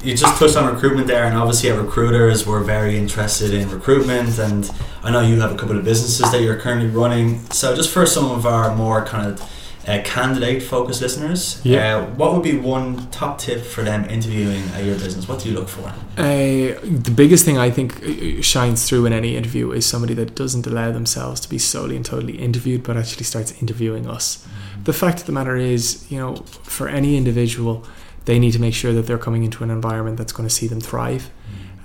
[0.04, 4.40] You just touched on recruitment there, and obviously, at recruiters, we're very interested in recruitment.
[4.40, 4.70] And
[5.04, 7.46] I know you have a couple of businesses that you're currently running.
[7.52, 9.40] So, just for some of our more kind of
[9.88, 11.98] uh, candidate focused listeners, Yeah.
[11.98, 15.28] uh, what would be one top tip for them interviewing at your business?
[15.28, 15.88] What do you look for?
[16.18, 20.36] Uh, the biggest thing I think uh, shines through in any interview is somebody that
[20.36, 24.46] doesn't allow themselves to be solely and totally interviewed, but actually starts interviewing us.
[24.84, 27.84] The fact of the matter is, you know, for any individual,
[28.26, 30.68] they need to make sure that they're coming into an environment that's going to see
[30.68, 31.30] them thrive.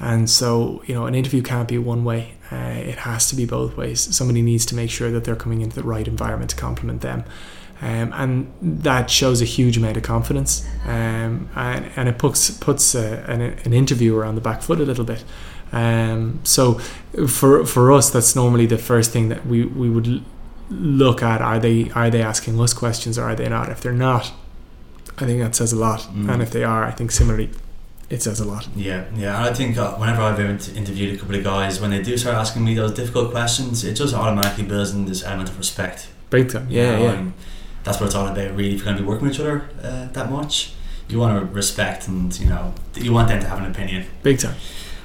[0.01, 2.35] And so, you know, an interview can't be one way.
[2.53, 4.15] Uh, it has to be both ways.
[4.15, 7.25] Somebody needs to make sure that they're coming into the right environment to complement them.
[7.81, 12.95] Um, and that shows a huge amount of confidence, um, and, and it puts puts
[12.97, 15.23] a, an, an interviewer on the back foot a little bit.
[15.71, 16.75] Um, so
[17.29, 20.25] for for us, that's normally the first thing that we, we would
[20.71, 21.41] look at.
[21.41, 23.69] Are they are they asking us questions or are they not?
[23.69, 24.33] If they're not,
[25.19, 26.01] I think that says a lot.
[26.01, 26.33] Mm.
[26.33, 27.51] And if they are, I think similarly,
[28.11, 28.67] it says a lot.
[28.75, 29.37] Yeah, yeah.
[29.37, 32.35] And I think uh, whenever I've interviewed a couple of guys, when they do start
[32.35, 36.09] asking me those difficult questions, it just automatically builds in this element of respect.
[36.31, 36.69] Big time.
[36.71, 37.31] you Yeah, know, yeah.
[37.89, 38.75] That's what it's all about, really.
[38.75, 40.75] If you're going to be working with each other uh, that much,
[41.09, 44.05] you want to respect and, you know, you want them to have an opinion.
[44.23, 44.57] Big time.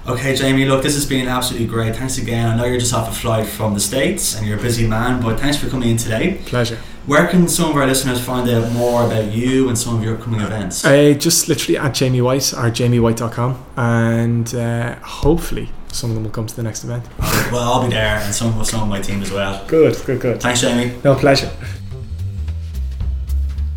[0.06, 1.96] Okay, Jamie, look, this has been absolutely great.
[1.96, 2.50] Thanks again.
[2.50, 5.22] I know you're just off a flight from the States and you're a busy man,
[5.22, 6.42] but thanks for coming in today.
[6.46, 6.78] Pleasure.
[7.06, 10.16] Where can some of our listeners find out more about you and some of your
[10.16, 10.84] upcoming events?
[10.84, 16.32] Uh, just literally at Jamie White or jamiewhite.com, and uh, hopefully some of them will
[16.32, 17.08] come to the next event.
[17.52, 19.66] well, I'll be there and some of, some of my team as well.
[19.68, 20.42] Good, good, good.
[20.42, 20.98] Thanks, Jamie.
[21.04, 21.50] No pleasure.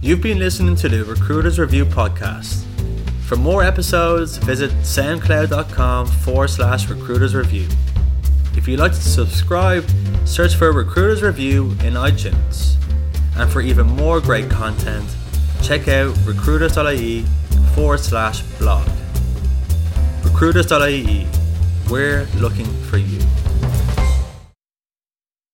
[0.06, 2.62] You've been listening to the Recruiters Review podcast.
[3.24, 7.66] For more episodes, visit soundcloud.com forward slash recruiters review.
[8.56, 9.84] If you'd like to subscribe,
[10.24, 12.76] search for Recruiters Review in iTunes.
[13.34, 15.08] And for even more great content,
[15.60, 17.24] check out recruiters.ie
[17.74, 18.88] forward slash blog.
[20.22, 21.26] Recruiters.ie,
[21.90, 23.18] we're looking for you.